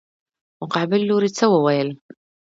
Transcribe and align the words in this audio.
مقابل 0.61 1.01
لوري 1.09 1.29
څه 1.37 1.45
وويل. 1.53 1.89